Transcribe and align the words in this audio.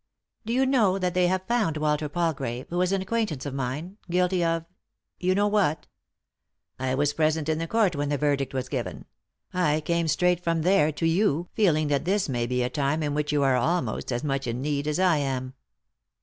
"Do 0.47 0.51
you 0.53 0.65
know 0.65 0.97
that 0.97 1.13
they 1.13 1.27
have 1.27 1.45
found 1.45 1.77
Walter 1.77 2.09
Palgrave, 2.09 2.65
who 2.71 2.81
is 2.81 2.91
an 2.91 3.03
acquaintance 3.03 3.45
of 3.45 3.53
mine, 3.53 3.99
guilty 4.09 4.43
of— 4.43 4.65
you 5.19 5.35
know 5.35 5.45
what?"" 5.47 5.85
I 6.79 6.95
was 6.95 7.13
present 7.13 7.47
in 7.47 7.59
the 7.59 7.67
court 7.67 7.95
when 7.95 8.09
the 8.09 8.17
verdict 8.17 8.51
was 8.51 8.67
given; 8.67 9.05
I 9.53 9.79
came 9.81 10.07
straight 10.07 10.43
from 10.43 10.63
there 10.63 10.91
to 10.91 11.05
you, 11.05 11.49
feeling 11.53 11.87
that 11.89 12.05
this 12.05 12.27
may 12.27 12.47
be 12.47 12.63
a 12.63 12.67
time 12.71 13.03
in 13.03 13.13
which 13.13 13.31
you 13.31 13.43
are 13.43 13.55
almost 13.57 14.11
as 14.11 14.23
much 14.23 14.47
in 14.47 14.59
need 14.59 14.87
as 14.87 14.97
I 14.97 15.17
am." 15.17 15.53